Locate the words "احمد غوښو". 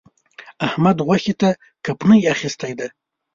0.65-1.33